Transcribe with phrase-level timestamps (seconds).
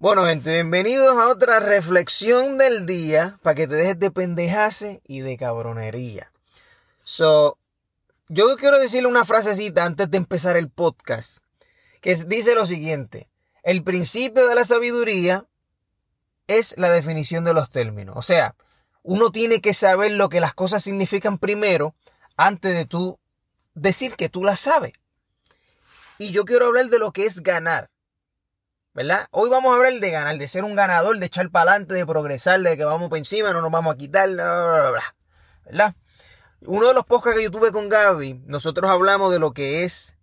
[0.00, 5.22] Bueno, gente, bienvenidos a otra reflexión del día para que te dejes de pendejase y
[5.22, 6.30] de cabronería.
[7.02, 7.58] So,
[8.28, 11.38] yo quiero decirle una frasecita antes de empezar el podcast,
[12.00, 13.28] que dice lo siguiente:
[13.64, 15.46] el principio de la sabiduría
[16.46, 18.14] es la definición de los términos.
[18.16, 18.54] O sea,
[19.02, 21.96] uno tiene que saber lo que las cosas significan primero
[22.36, 23.18] antes de tú
[23.74, 24.92] decir que tú las sabes.
[26.18, 27.90] Y yo quiero hablar de lo que es ganar.
[28.98, 29.28] ¿Verdad?
[29.30, 32.04] Hoy vamos a hablar de ganar, de ser un ganador, de echar para adelante, de
[32.04, 35.14] progresar, de que vamos por encima, no nos vamos a quitar, bla, bla,
[35.66, 35.94] ¿verdad?
[36.62, 40.16] Uno de los podcasts que yo tuve con Gaby, nosotros hablamos de lo que es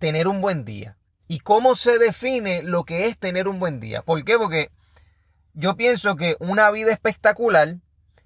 [0.00, 4.02] tener un buen día y cómo se define lo que es tener un buen día.
[4.02, 4.36] ¿Por qué?
[4.36, 4.72] Porque
[5.54, 7.76] yo pienso que una vida espectacular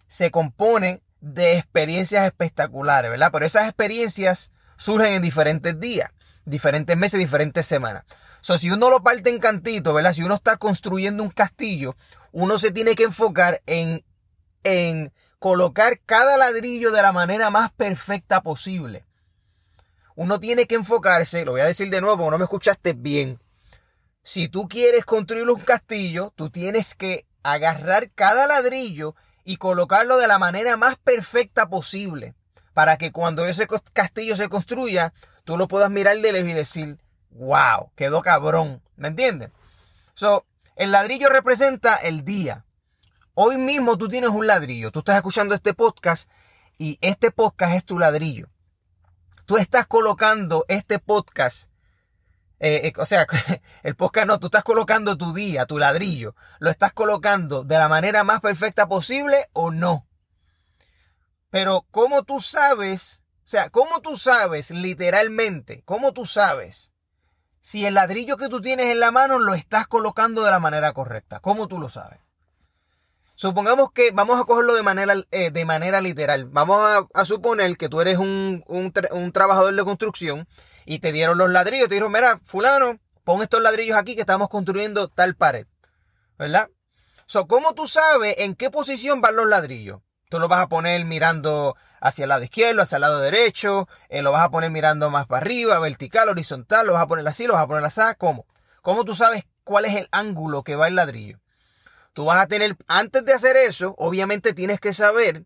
[0.06, 3.28] se compone de experiencias espectaculares, ¿verdad?
[3.30, 6.12] Pero esas experiencias surgen en diferentes días,
[6.46, 8.04] diferentes meses, diferentes semanas.
[8.56, 10.14] Si uno lo parte en cantito, ¿verdad?
[10.14, 11.96] Si uno está construyendo un castillo,
[12.30, 14.04] uno se tiene que enfocar en,
[14.62, 19.04] en colocar cada ladrillo de la manera más perfecta posible.
[20.14, 23.40] Uno tiene que enfocarse, lo voy a decir de nuevo, porque no me escuchaste bien.
[24.22, 30.28] Si tú quieres construir un castillo, tú tienes que agarrar cada ladrillo y colocarlo de
[30.28, 32.34] la manera más perfecta posible.
[32.74, 35.12] Para que cuando ese castillo se construya,
[35.44, 36.98] tú lo puedas mirar de lejos y decir,
[37.36, 38.82] wow, quedó cabrón.
[38.96, 39.50] ¿Me entiendes?
[40.14, 42.64] So, el ladrillo representa el día.
[43.34, 44.90] Hoy mismo tú tienes un ladrillo.
[44.90, 46.30] Tú estás escuchando este podcast
[46.78, 48.48] y este podcast es tu ladrillo.
[49.44, 51.70] Tú estás colocando este podcast.
[52.58, 53.26] Eh, eh, o sea,
[53.82, 56.34] el podcast no, tú estás colocando tu día, tu ladrillo.
[56.58, 60.06] ¿Lo estás colocando de la manera más perfecta posible o no?
[61.50, 63.22] Pero, ¿cómo tú sabes?
[63.38, 65.82] O sea, ¿cómo tú sabes literalmente?
[65.84, 66.92] ¿Cómo tú sabes
[67.66, 70.92] si el ladrillo que tú tienes en la mano lo estás colocando de la manera
[70.92, 71.40] correcta.
[71.40, 72.20] ¿Cómo tú lo sabes?
[73.34, 76.44] Supongamos que vamos a cogerlo de manera, eh, de manera literal.
[76.44, 76.80] Vamos
[77.12, 80.46] a, suponer que tú eres un, un, trabajador de construcción
[80.84, 81.88] y te dieron los ladrillos.
[81.88, 85.66] Te dijeron, mira, fulano, pon estos ladrillos aquí que estamos construyendo tal pared.
[86.38, 86.70] ¿Verdad?
[87.26, 90.02] So, ¿Cómo tú sabes en qué posición van los ladrillos?
[90.28, 94.22] Tú lo vas a poner mirando hacia el lado izquierdo, hacia el lado derecho, eh,
[94.22, 97.46] lo vas a poner mirando más para arriba, vertical, horizontal, lo vas a poner así,
[97.46, 98.46] lo vas a poner así, ¿cómo?
[98.82, 101.38] ¿Cómo tú sabes cuál es el ángulo que va el ladrillo?
[102.12, 105.44] Tú vas a tener, antes de hacer eso, obviamente tienes que saber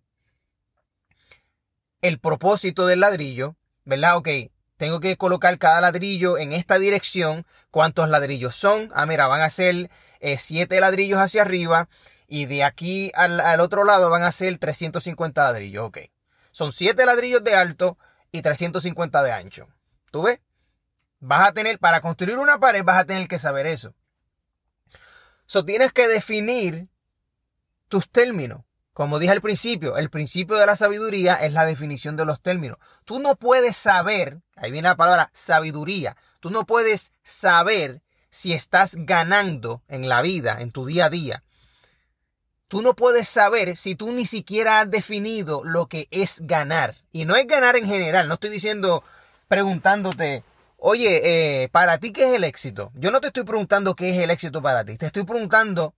[2.00, 4.16] el propósito del ladrillo, ¿verdad?
[4.16, 4.28] Ok,
[4.76, 7.44] tengo que colocar cada ladrillo en esta dirección.
[7.70, 8.90] ¿Cuántos ladrillos son?
[8.94, 11.88] Ah, mira, van a ser eh, siete ladrillos hacia arriba
[12.30, 15.98] y de aquí al, otro lado van a ser 350 ladrillos, ok.
[16.52, 17.98] Son 7 ladrillos de alto
[18.30, 19.66] y 350 de ancho.
[20.12, 20.40] ¿Tú ves?
[21.18, 23.94] Vas a tener, para construir una pared vas a tener que saber eso.
[25.46, 26.88] So, tienes que definir
[27.88, 28.62] tus términos.
[28.92, 32.78] Como dije al principio, el principio de la sabiduría es la definición de los términos.
[33.04, 38.94] Tú no puedes saber, ahí viene la palabra sabiduría, tú no puedes saber si estás
[38.94, 41.42] ganando en la vida, en tu día a día,
[42.70, 46.94] Tú no puedes saber si tú ni siquiera has definido lo que es ganar.
[47.10, 48.28] Y no es ganar en general.
[48.28, 49.02] No estoy diciendo,
[49.48, 50.44] preguntándote,
[50.76, 52.92] oye, eh, ¿para ti qué es el éxito?
[52.94, 54.96] Yo no te estoy preguntando qué es el éxito para ti.
[54.96, 55.94] Te estoy preguntando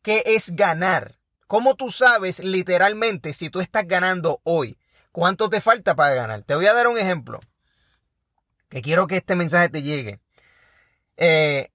[0.00, 1.18] qué es ganar.
[1.46, 4.78] ¿Cómo tú sabes literalmente si tú estás ganando hoy?
[5.12, 6.40] ¿Cuánto te falta para ganar?
[6.40, 7.38] Te voy a dar un ejemplo.
[8.70, 10.20] Que quiero que este mensaje te llegue.
[11.18, 11.68] Eh,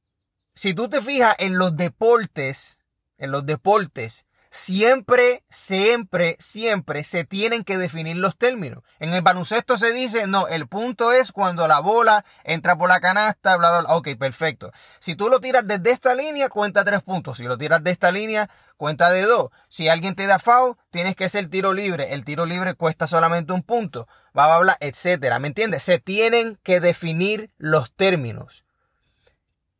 [0.55, 2.79] si tú te fijas en los deportes,
[3.19, 8.83] en los deportes, siempre, siempre, siempre se tienen que definir los términos.
[8.99, 12.99] En el baloncesto se dice, no, el punto es cuando la bola entra por la
[12.99, 13.95] canasta, bla, bla, bla.
[13.95, 14.71] Ok, perfecto.
[14.99, 17.37] Si tú lo tiras desde esta línea, cuenta tres puntos.
[17.37, 19.49] Si lo tiras de esta línea, cuenta de dos.
[19.67, 22.13] Si alguien te da foul, tienes que hacer tiro libre.
[22.13, 24.07] El tiro libre cuesta solamente un punto.
[24.33, 25.39] Bla, bla, bla, etcétera.
[25.39, 25.83] ¿Me entiendes?
[25.83, 28.63] Se tienen que definir los términos.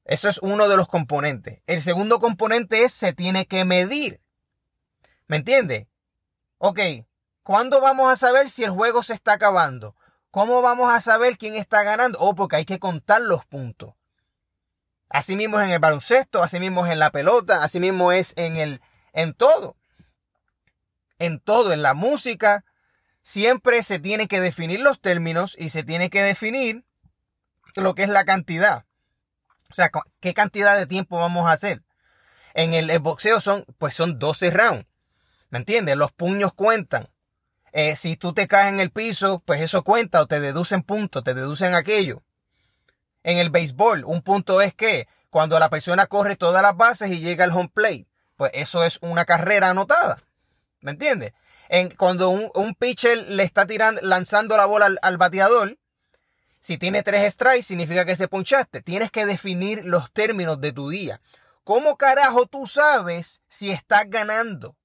[0.06, 1.62] Eso es uno de los componentes.
[1.68, 4.22] El segundo componente es se tiene que medir.
[5.30, 5.88] ¿Me entiende?
[6.58, 6.80] Ok,
[7.44, 9.96] ¿cuándo vamos a saber si el juego se está acabando?
[10.32, 12.20] ¿Cómo vamos a saber quién está ganando?
[12.20, 13.94] Oh, porque hay que contar los puntos.
[15.08, 18.34] Así mismo es en el baloncesto, así mismo es en la pelota, así mismo es
[18.38, 18.82] en el,
[19.14, 19.78] en todo.
[21.20, 22.66] En todo, en la música,
[23.22, 26.86] siempre se tiene que definir los términos y se tiene que definir
[27.76, 28.86] lo que es la cantidad.
[29.70, 29.92] O sea,
[30.22, 31.84] qué cantidad de tiempo vamos a hacer.
[32.56, 34.89] En el, boxeo son, pues son 12 rounds.
[35.50, 35.96] ¿Me entiendes?
[35.96, 37.10] Los puños cuentan.
[37.72, 41.24] Eh, si tú te caes en el piso, pues eso cuenta o te deducen puntos,
[41.24, 42.24] te deducen aquello.
[43.24, 47.20] En el béisbol, un punto es que cuando la persona corre todas las bases y
[47.20, 48.08] llega al home plate.
[48.36, 50.18] Pues eso es una carrera anotada.
[50.82, 51.34] ¿Me entiendes?
[51.68, 55.78] En, cuando un, pitcher le está tirando, lanzando la bola al, bateador,
[56.60, 58.82] si tiene tres strikes, significa que se ponchaste.
[58.82, 61.22] Tienes que definir los términos de tu día.
[61.64, 64.76] ¿Cómo carajo tú sabes si estás ganando?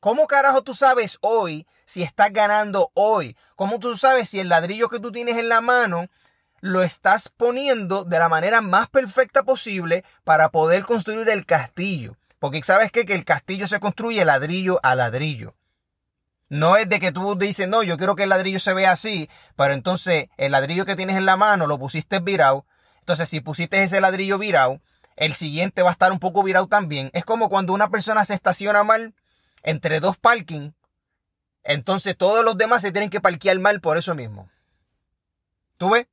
[0.00, 3.36] ¿Cómo carajo tú sabes hoy si estás ganando hoy?
[3.56, 6.06] ¿Cómo tú sabes si el ladrillo que tú tienes en la mano
[6.60, 12.16] lo estás poniendo de la manera más perfecta posible para poder construir el castillo?
[12.38, 13.04] Porque sabes qué?
[13.04, 15.54] que el castillo se construye ladrillo a ladrillo.
[16.48, 19.28] No es de que tú dices, no, yo quiero que el ladrillo se vea así,
[19.56, 22.64] pero entonces el ladrillo que tienes en la mano lo pusiste virado.
[23.00, 24.80] Entonces, si pusiste ese ladrillo virado,
[25.16, 27.10] el siguiente va a estar un poco virado también.
[27.12, 29.14] Es como cuando una persona se estaciona mal
[29.62, 30.72] entre dos parking,
[31.64, 34.48] entonces todos los demás se tienen que parquear mal por eso mismo.
[35.76, 36.06] ¿Tú ves?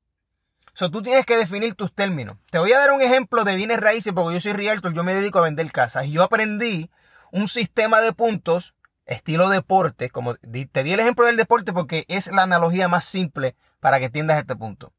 [0.73, 2.37] So, tú tienes que definir tus términos.
[2.51, 5.13] Te voy a dar un ejemplo de bienes raíces porque yo soy realtor, yo me
[5.13, 6.91] dedico a vender casas y yo aprendí
[7.31, 8.75] un sistema de puntos
[9.05, 13.55] estilo deporte, como te di el ejemplo del deporte porque es la analogía más simple
[13.79, 14.91] para que entiendas este punto.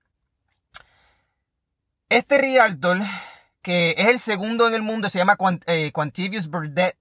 [2.09, 2.99] Este realtor,
[3.63, 6.97] que es el segundo en el mundo, se llama eh, Quantivius Burdett.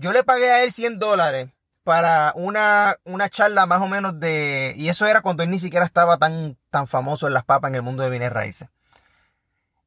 [0.00, 1.48] Yo le pagué a él 100 dólares
[1.82, 4.72] para una, una charla más o menos de...
[4.76, 7.74] Y eso era cuando él ni siquiera estaba tan, tan famoso en las papas en
[7.74, 8.68] el mundo de bienes raíces.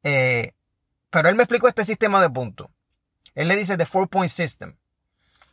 [0.04, 0.52] Eh,
[1.10, 2.68] pero él me explicó este sistema de puntos.
[3.36, 4.76] Él le dice The Four Point System.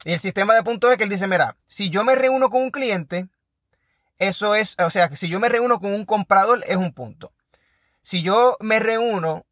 [0.04, 2.62] Y el sistema de puntos es que él dice, mira, si yo me reúno con
[2.62, 3.28] un cliente,
[4.18, 7.32] eso es, o sea, si yo me reúno con un comprador, es un punto.
[8.02, 9.46] Si yo me reúno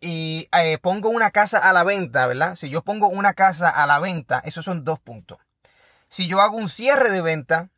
[0.00, 2.56] y eh, pongo una casa a la venta, ¿verdad?
[2.56, 5.38] Si yo pongo una casa a la venta, esos son dos puntos.
[6.08, 7.70] Si yo hago un cierre de venta,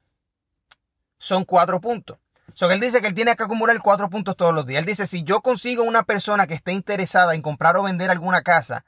[1.18, 2.18] son cuatro puntos.
[2.54, 4.80] So, él dice que él tiene que acumular cuatro puntos todos los días.
[4.80, 8.42] Él dice, si yo consigo una persona que esté interesada en comprar o vender alguna
[8.42, 8.84] casa,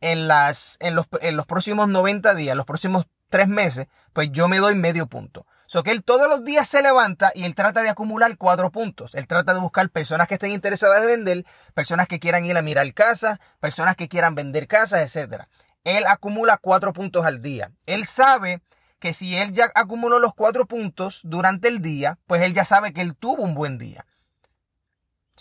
[0.00, 4.48] en, las, en, los, en los próximos 90 días, los próximos 3 meses, pues yo
[4.48, 5.46] me doy medio punto.
[5.72, 9.14] So que él todos los días se levanta y él trata de acumular cuatro puntos.
[9.14, 12.60] Él trata de buscar personas que estén interesadas en vender, personas que quieran ir a
[12.60, 15.44] mirar casas, personas que quieran vender casas, etc.
[15.84, 17.72] Él acumula cuatro puntos al día.
[17.86, 18.60] Él sabe
[18.98, 22.92] que si él ya acumuló los cuatro puntos durante el día, pues él ya sabe
[22.92, 24.04] que él tuvo un buen día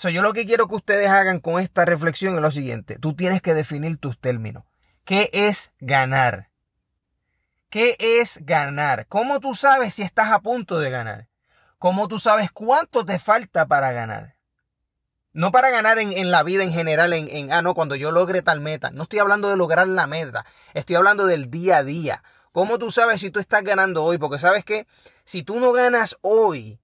[0.10, 2.98] yo lo que quiero que ustedes hagan con esta reflexión es lo siguiente.
[2.98, 4.64] Tú tienes que definir tus términos.
[5.04, 6.51] ¿Qué es ganar?
[7.72, 9.08] ¿Qué es ganar?
[9.08, 11.30] ¿Cómo tú sabes si estás a punto de ganar?
[11.80, 14.36] ¿Cómo tú sabes cuánto te falta para ganar?
[15.32, 18.42] No para ganar en, la vida en general, en, en, ah, no, cuando yo logre
[18.42, 18.92] tal meta.
[18.92, 20.46] No estoy hablando de lograr la meta.
[20.74, 22.24] Estoy hablando del día a día.
[22.52, 24.18] ¿Cómo tú sabes si tú estás ganando hoy?
[24.18, 24.86] Porque sabes que
[25.24, 26.78] si tú no ganas hoy,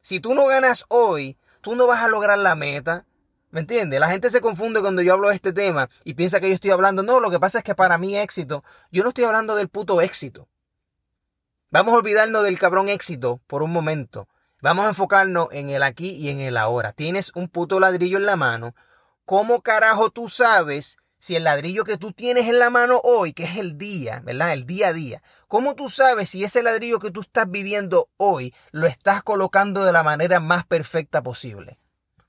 [0.00, 3.04] si tú no ganas hoy, tú no vas a lograr la meta.
[3.50, 3.98] ¿Me entiendes?
[3.98, 6.70] La gente se confunde cuando yo hablo de este tema y piensa que yo estoy
[6.70, 7.02] hablando.
[7.02, 10.02] No, lo que pasa es que para mí éxito, yo no estoy hablando del puto
[10.02, 10.48] éxito.
[11.70, 14.28] Vamos a olvidarnos del cabrón éxito por un momento.
[14.60, 16.92] Vamos a enfocarnos en el aquí y en el ahora.
[16.92, 18.74] Tienes un puto ladrillo en la mano.
[19.24, 23.44] ¿Cómo carajo tú sabes si el ladrillo que tú tienes en la mano hoy, que
[23.44, 24.52] es el día, ¿verdad?
[24.52, 28.54] El día a día, ¿cómo tú sabes si ese ladrillo que tú estás viviendo hoy
[28.72, 31.78] lo estás colocando de la manera más perfecta posible?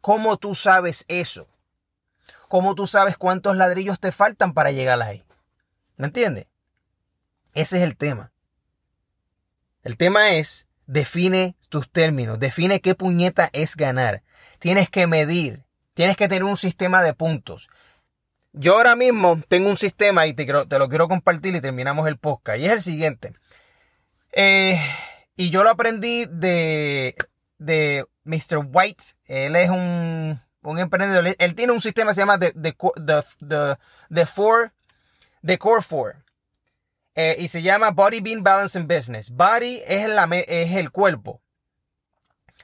[0.01, 1.47] ¿Cómo tú sabes eso?
[2.47, 5.23] ¿Cómo tú sabes cuántos ladrillos te faltan para llegar ahí?
[5.97, 6.47] ¿Me entiendes?
[7.53, 8.31] Ese es el tema.
[9.83, 14.23] El tema es, define tus términos, define qué puñeta es ganar.
[14.59, 15.63] Tienes que medir,
[15.93, 17.69] tienes que tener un sistema de puntos.
[18.53, 22.59] Yo ahora mismo tengo un sistema y te, lo quiero compartir y terminamos el podcast.
[22.59, 23.33] Y es el siguiente.
[24.31, 24.79] Eh,
[25.35, 27.15] y yo lo aprendí de,
[27.57, 28.59] de Mr.
[28.71, 29.15] White.
[29.25, 31.35] Él es un, un emprendedor.
[31.37, 33.77] Él tiene un sistema que se llama The, the,
[34.09, 34.71] the, four,
[35.43, 36.23] the Core Four.
[37.15, 39.31] Eh, y se llama Body, Bean, Balance Business.
[39.31, 41.41] Body es, la, es el cuerpo.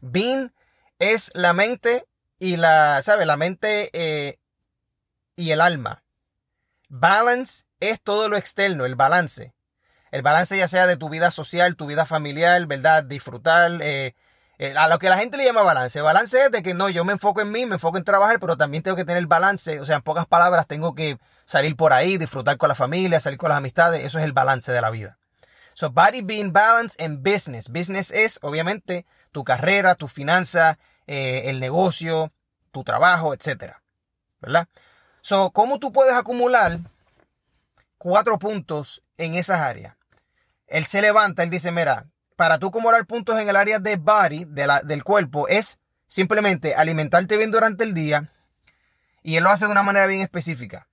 [0.01, 0.53] Bean
[1.00, 2.05] es la mente
[2.39, 3.25] y la, ¿sabes?
[3.25, 4.38] La mente eh,
[5.36, 6.03] y el alma.
[6.89, 9.53] Balance es todo lo externo, el balance.
[10.12, 13.03] El balance ya sea de tu vida social, tu vida familiar, ¿verdad?
[13.03, 14.15] Disfrutar, eh,
[14.77, 16.00] a lo que la gente le llama balance.
[16.01, 18.55] balance es de que no, yo me enfoco en mí, me enfoco en trabajar, pero
[18.55, 19.79] también tengo que tener balance.
[19.79, 23.38] O sea, en pocas palabras, tengo que salir por ahí, disfrutar con la familia, salir
[23.38, 24.03] con las amistades.
[24.03, 25.17] Eso es el balance de la vida.
[25.74, 27.69] So, body being balance and business.
[27.69, 32.31] Business es, obviamente, tu carrera, tu finanza, eh, el negocio,
[32.71, 33.81] tu trabajo, etcétera.
[34.39, 34.69] ¿Verdad?
[35.19, 36.79] So, ¿cómo tú puedes acumular
[37.97, 39.95] cuatro puntos en esas áreas?
[40.67, 42.05] Él se levanta, él dice, mira,
[42.36, 46.75] para tú acumular puntos en el área de body, de la, del cuerpo, es simplemente
[46.75, 48.30] alimentarte bien durante el día
[49.24, 50.88] Y él lo hace de una manera bien específica.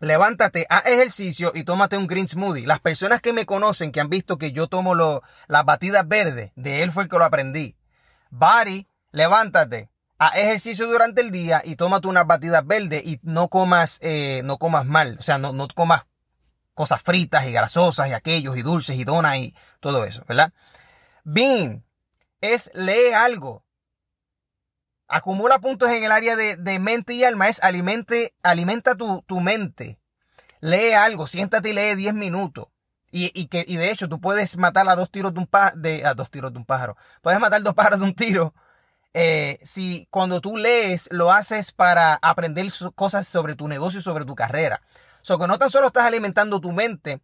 [0.00, 2.66] Levántate, haz ejercicio y tómate un green smoothie.
[2.66, 6.52] Las personas que me conocen, que han visto que yo tomo lo, las batidas verdes,
[6.54, 7.74] de él fue el que lo aprendí.
[8.30, 13.98] Bari, levántate, haz ejercicio durante el día y tómate unas batidas verdes y no comas,
[14.00, 15.16] eh, no comas mal.
[15.18, 16.06] O sea, no, no comas
[16.74, 20.52] cosas fritas y grasosas y aquellos y dulces y donas y todo eso, ¿verdad?
[21.24, 21.84] Bean
[22.40, 23.64] es lee algo.
[25.08, 27.48] Acumula puntos en el área de, mente y alma.
[27.48, 29.98] Es alimente, alimenta tu, tu, mente.
[30.60, 32.66] Lee algo, siéntate y lee 10 minutos.
[33.10, 35.80] Y, y, que, y de hecho tú puedes matar a dos tiros de un pájaro.
[35.80, 36.96] De, a dos tiros de un pájaro.
[37.22, 38.54] Puedes matar dos pájaros de un tiro.
[39.14, 44.26] Eh, si cuando tú lees lo haces para aprender cosas sobre tu negocio y sobre
[44.26, 44.82] tu carrera.
[45.22, 47.22] O sea, que no tan solo estás alimentando tu mente,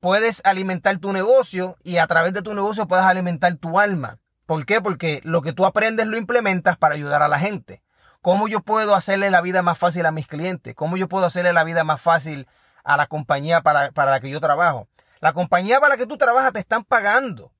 [0.00, 4.18] puedes alimentar tu negocio y a través de tu negocio puedes alimentar tu alma.
[4.46, 4.80] ¿Por qué?
[4.80, 7.82] Porque lo que tú aprendes lo implementas para ayudar a la gente.
[8.22, 10.74] ¿Cómo yo puedo hacerle la vida más fácil a mis clientes?
[10.74, 12.48] ¿Cómo yo puedo hacerle la vida más fácil
[12.82, 14.88] a la compañía para, la que yo trabajo?
[15.20, 17.52] La compañía para la que tú trabajas te están pagando.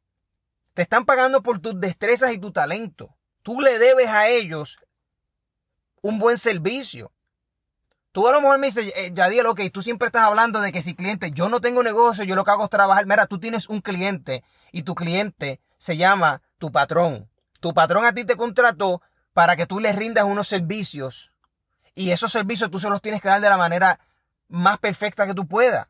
[0.75, 3.17] Te están pagando por tus destrezas y tu talento.
[3.43, 4.79] Tú le debes a ellos
[6.03, 7.13] un buen servicio.
[8.13, 10.83] Tú a lo mejor me dices, eh, Yadiel, ok, tú siempre estás hablando de que
[10.83, 13.07] si cliente, yo no tengo negocio, yo lo que hago es trabajar.
[13.07, 17.31] Mira, tú tienes un cliente y tu cliente se llama tu patrón.
[17.61, 19.01] Tu patrón a ti te contrató
[19.33, 21.31] para que tú le rindas unos servicios
[21.95, 24.01] y esos servicios tú se los tienes que dar de la manera
[24.49, 25.87] más perfecta que tú puedas.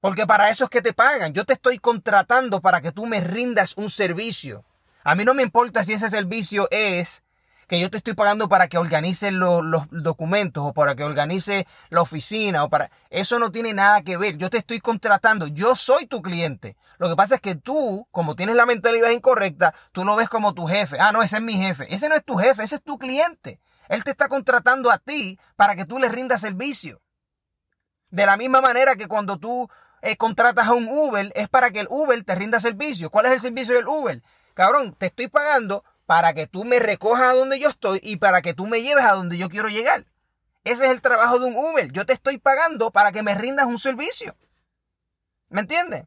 [0.00, 1.34] Porque para eso es que te pagan.
[1.34, 4.64] Yo te estoy contratando para que tú me rindas un servicio.
[5.04, 7.22] A mí no me importa si ese servicio es
[7.70, 9.62] que yo te estoy pagando para que organice los,
[9.92, 12.90] documentos o para que organice la oficina o para...
[13.10, 14.36] Eso no tiene nada que ver.
[14.38, 15.46] Yo te estoy contratando.
[15.46, 16.76] Yo soy tu cliente.
[16.98, 20.52] Lo que pasa es que tú, como tienes la mentalidad incorrecta, tú lo ves como
[20.52, 20.96] tu jefe.
[20.98, 21.86] Ah, no, ese es mi jefe.
[21.94, 23.60] Ese no es tu jefe, ese es tu cliente.
[23.88, 27.00] Él te está contratando a ti para que tú le rindas servicio.
[28.10, 29.70] De la misma manera que cuando tú
[30.02, 33.10] eh, contratas a un Uber, es para que el Uber te rinda servicio.
[33.10, 34.20] ¿Cuál es el servicio del Uber?
[34.54, 38.42] Cabrón, te estoy pagando para que tú me recojas a donde yo estoy y para
[38.42, 40.06] que tú me lleves a donde yo quiero llegar.
[40.64, 41.92] Ese es el trabajo de un Uber.
[41.92, 44.34] Yo te estoy pagando para que me rindas un servicio.
[45.50, 46.06] ¿Me entiendes?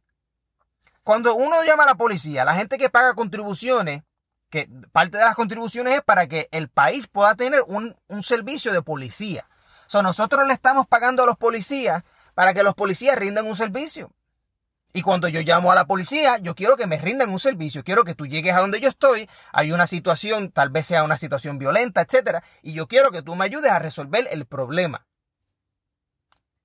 [1.03, 4.03] Cuando uno llama a la policía, la gente que paga contribuciones,
[4.50, 8.81] que parte de las contribuciones es para que el país pueda tener un, servicio de
[8.81, 9.48] policía.
[9.88, 13.55] O sea, nosotros le estamos pagando a los policías para que los policías rindan un
[13.55, 14.12] servicio.
[14.95, 18.03] Y cuando yo llamo a la policía, yo quiero que me rindan un servicio, quiero
[18.03, 21.57] que tú llegues a donde yo estoy, hay una situación, tal vez sea una situación
[21.57, 25.07] violenta, etcétera, y yo quiero que tú me ayudes a resolver el problema.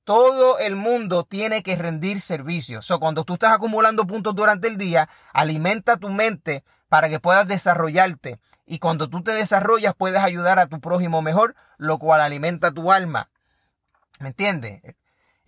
[0.05, 2.91] Todo el mundo tiene que rendir servicios.
[2.91, 7.47] O cuando tú estás acumulando puntos durante el día, alimenta tu mente para que puedas
[7.47, 8.39] desarrollarte.
[8.65, 12.91] Y cuando tú te desarrollas, puedes ayudar a tu prójimo mejor, lo cual alimenta tu
[12.91, 13.31] alma.
[14.19, 14.81] ¿Me entiendes?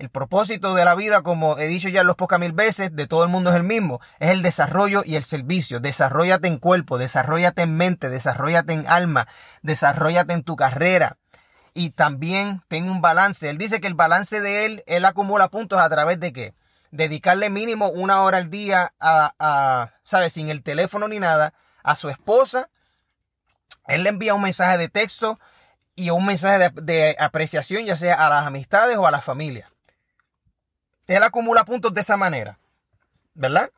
[0.00, 3.22] El propósito de la vida, como he dicho ya los pocas mil veces, de todo
[3.22, 4.00] el mundo es el mismo.
[4.18, 5.78] Es el desarrollo y el servicio.
[5.78, 9.28] Desarrollate en cuerpo, desarrollate en mente, desarrollate en alma,
[9.60, 11.18] desarrollate en tu carrera.
[11.74, 13.50] Y también ten un balance.
[13.50, 16.54] Él dice que el balance de él, él acumula puntos a través de qué?
[16.92, 20.32] Dedicarle mínimo una hora al día a, a ¿sabes?
[20.32, 21.52] Sin el teléfono ni nada,
[21.82, 22.70] a su esposa.
[23.86, 25.38] Él le envía un mensaje de texto
[25.94, 29.66] y un mensaje de, de apreciación, ya sea a las amistades o a la familia.
[31.10, 32.60] Él acumula puntos de esa manera,
[33.34, 33.70] ¿verdad?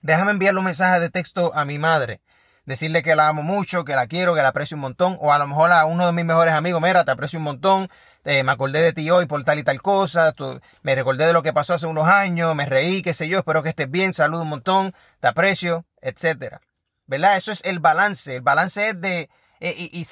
[0.00, 2.22] Déjame enviarle un mensaje de texto a mi madre.
[2.64, 5.18] Decirle que la amo mucho, que la quiero, que la aprecio un montón.
[5.20, 7.90] O a lo mejor a uno de mis mejores amigos, mira, te aprecio un montón.
[8.24, 10.34] Eh, me acordé de ti hoy por tal y tal cosa.
[10.82, 12.54] me recordé de lo que pasó hace unos años.
[12.54, 13.40] Me reí, qué sé yo.
[13.40, 14.14] Espero que estés bien.
[14.14, 14.94] Saludo un montón.
[15.20, 16.62] Te aprecio, etcétera.
[17.06, 17.36] ¿Verdad?
[17.36, 18.36] Eso es el balance.
[18.36, 19.28] El balance es de
[19.60, 20.06] eh, y, y,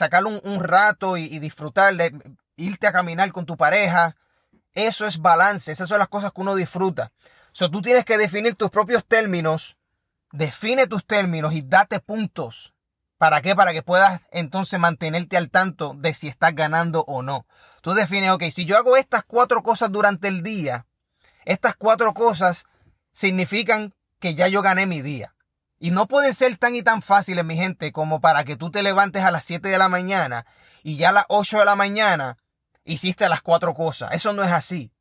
[0.44, 2.14] un, rato y, y disfrutar de
[2.56, 4.16] irte a caminar con tu pareja,
[4.74, 7.12] eso es balance, esas son las cosas que uno disfruta.
[7.52, 9.76] So, tú tienes que definir tus propios términos,
[10.32, 12.74] define tus términos y date puntos.
[13.18, 13.54] ¿Para qué?
[13.54, 17.46] Para que puedas entonces mantenerte al tanto de si estás ganando o no.
[17.80, 20.86] Tú defines, ok, si yo hago estas cuatro cosas durante el día,
[21.44, 22.64] estas cuatro cosas
[23.12, 25.34] significan que ya yo gané mi día.
[25.78, 28.82] Y no pueden ser tan y tan fáciles, mi gente, como para que tú te
[28.82, 30.46] levantes a las 7 de la mañana
[30.82, 32.38] y ya a las 8 de la mañana
[32.84, 34.12] hiciste las cuatro cosas.
[34.12, 34.92] Eso no es así.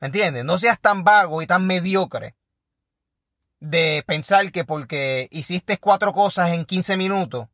[0.00, 0.44] ¿Me entiendes?
[0.44, 2.34] No seas tan vago y tan mediocre
[3.60, 7.48] de pensar que porque hiciste cuatro cosas en 15 minutos,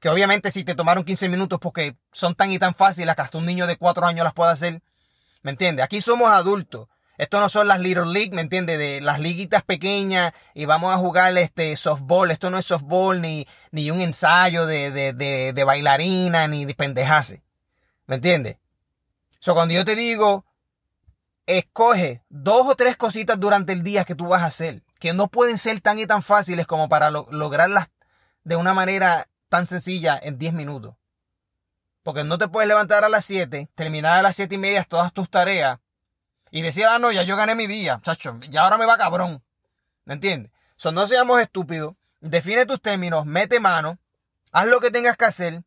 [0.00, 3.38] que obviamente si te tomaron 15 minutos porque son tan y tan fáciles que hasta
[3.38, 4.82] un niño de cuatro años las puede hacer.
[5.42, 5.84] ¿Me entiendes?
[5.84, 6.88] Aquí somos adultos.
[7.18, 8.78] Esto no son las Little League, ¿me entiendes?
[8.78, 12.30] De las liguitas pequeñas y vamos a jugar este softball.
[12.30, 17.42] Esto no es softball ni, ni un ensayo de, de, de, bailarina ni de pendejase.
[18.12, 18.58] ¿Me entiendes?
[19.38, 20.44] So, cuando yo te digo,
[21.46, 25.28] escoge dos o tres cositas durante el día que tú vas a hacer, que no
[25.28, 27.88] pueden ser tan y tan fáciles como para lograrlas
[28.44, 30.94] de una manera tan sencilla en 10 minutos.
[32.02, 35.14] Porque no te puedes levantar a las 7, terminar a las 7 y media todas
[35.14, 35.78] tus tareas
[36.50, 39.42] y decir, ah, no, ya yo gané mi día, chacho, ya ahora me va cabrón.
[40.04, 40.52] ¿Me entiendes?
[40.76, 43.98] So, no seamos estúpidos, define tus términos, mete mano,
[44.52, 45.64] haz lo que tengas que hacer,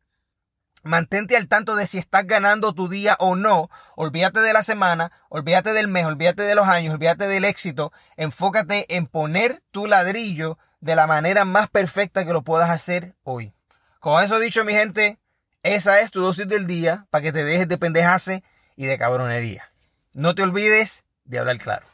[0.86, 5.12] mantente al tanto de si estás ganando tu día o no, olvídate de la semana,
[5.28, 10.58] olvídate del mes, olvídate de los años, olvídate del éxito, enfócate en poner tu ladrillo
[10.80, 13.52] de la manera más perfecta que lo puedas hacer hoy.
[14.00, 15.18] Con eso dicho, mi gente,
[15.62, 18.44] esa es tu dosis del día para que te dejes de pendejase
[18.76, 19.72] y de cabronería.
[20.12, 21.86] No te olvides de hablar claro.